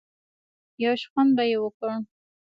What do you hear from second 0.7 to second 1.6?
يو شخوند به يې